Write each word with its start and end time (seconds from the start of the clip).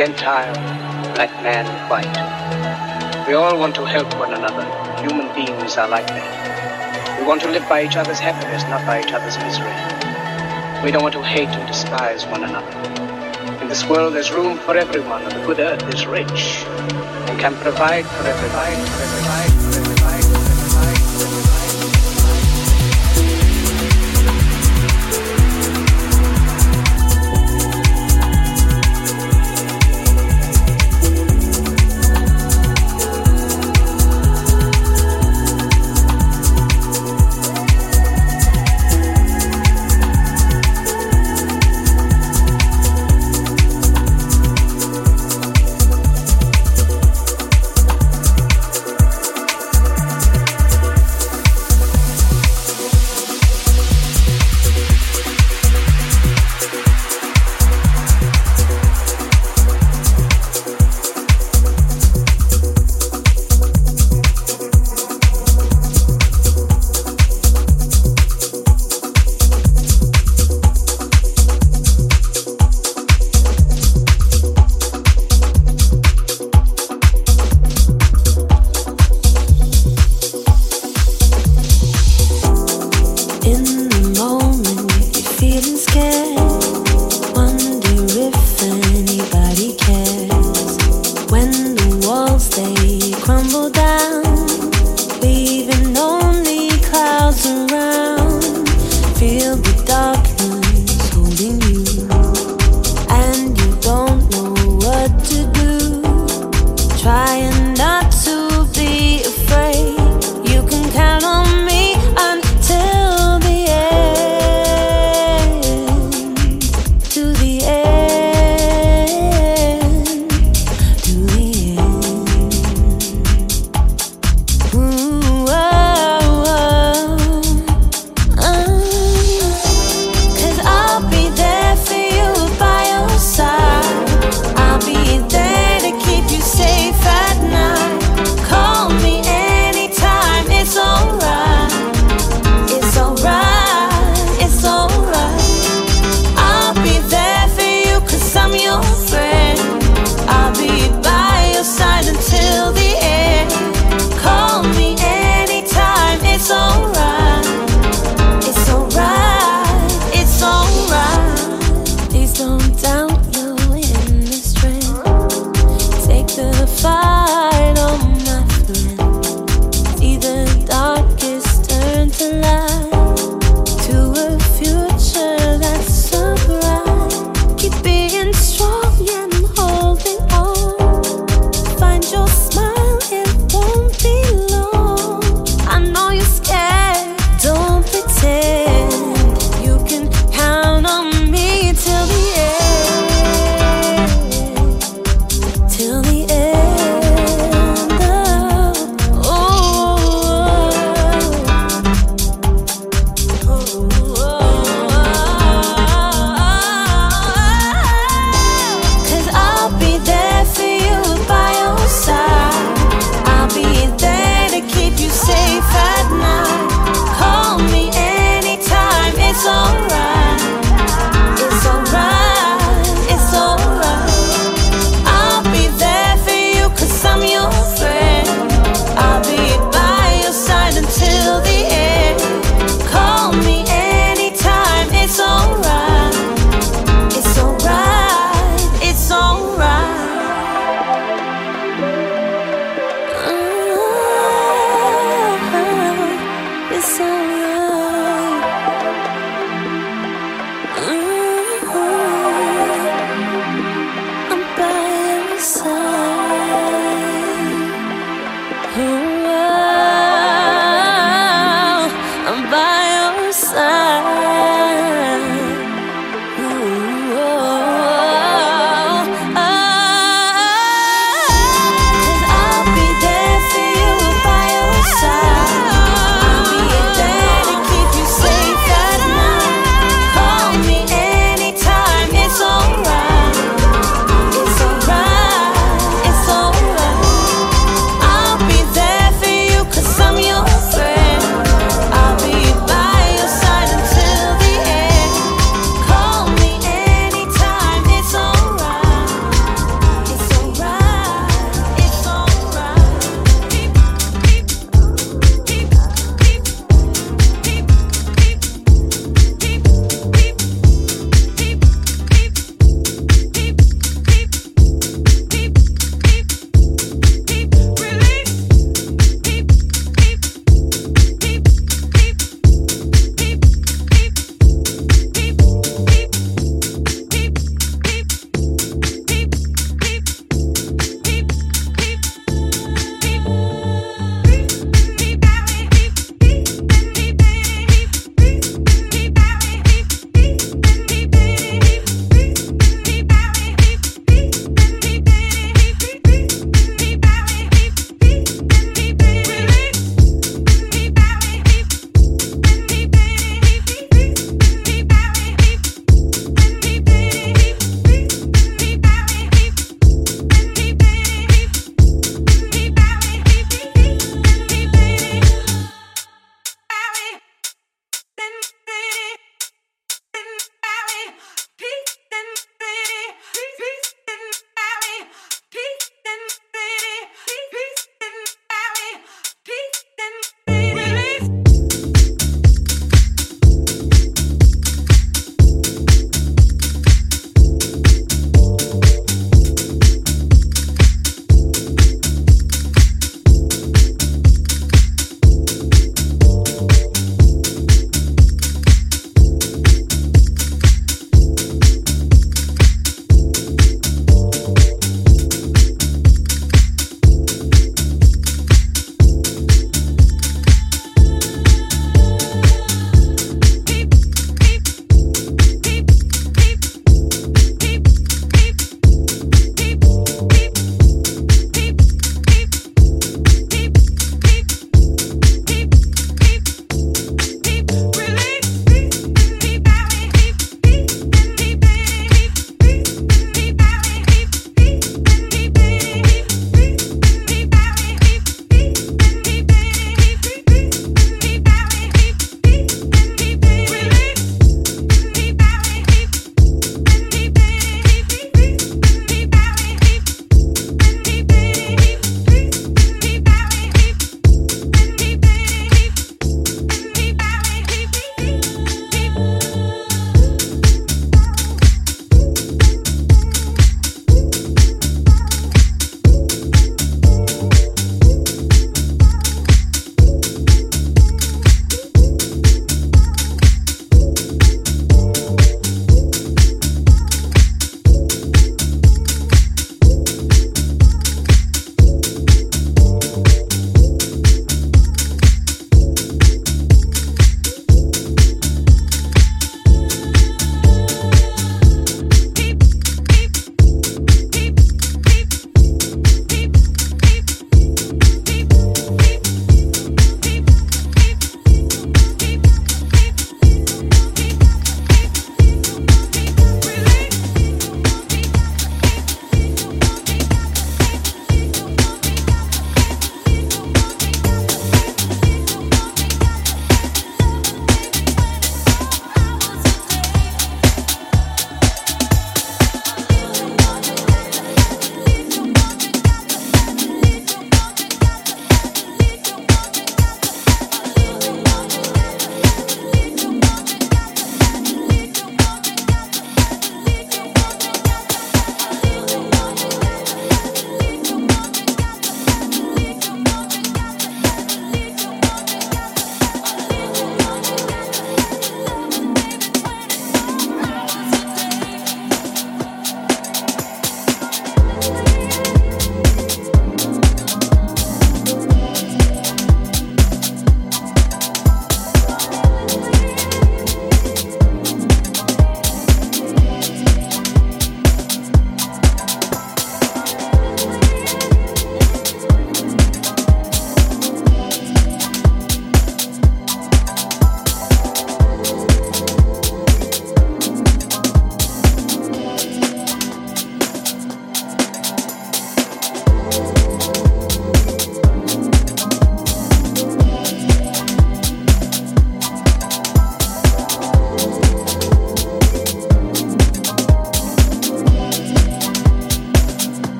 Gentile, 0.00 0.54
black 1.12 1.30
man, 1.42 1.66
white. 1.90 3.28
We 3.28 3.34
all 3.34 3.58
want 3.58 3.74
to 3.74 3.84
help 3.84 4.08
one 4.18 4.32
another. 4.32 4.64
Human 5.02 5.28
beings 5.34 5.76
are 5.76 5.86
like 5.88 6.06
that. 6.06 7.20
We 7.20 7.26
want 7.26 7.42
to 7.42 7.50
live 7.50 7.68
by 7.68 7.84
each 7.84 7.96
other's 7.96 8.18
happiness, 8.18 8.62
not 8.62 8.86
by 8.86 9.02
each 9.02 9.12
other's 9.12 9.36
misery. 9.36 9.76
We 10.82 10.90
don't 10.90 11.02
want 11.02 11.12
to 11.16 11.22
hate 11.22 11.50
and 11.50 11.68
despise 11.68 12.24
one 12.24 12.44
another. 12.44 13.60
In 13.60 13.68
this 13.68 13.84
world, 13.84 14.14
there's 14.14 14.32
room 14.32 14.56
for 14.56 14.74
everyone, 14.74 15.20
and 15.24 15.32
the 15.32 15.46
good 15.46 15.60
earth 15.60 15.86
is 15.94 16.06
rich 16.06 16.64
and 17.28 17.38
can 17.38 17.54
provide 17.56 18.06
for 18.06 18.26
everybody. 18.26 18.76
For 18.76 19.02
everybody, 19.02 19.69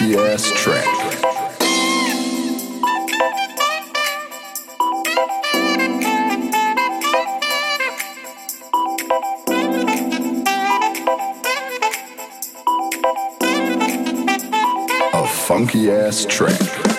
funky 0.00 0.16
ass 0.16 0.50
track. 0.54 0.86
A 15.12 15.26
funky 15.26 15.90
ass 15.90 16.24
track. 16.24 16.89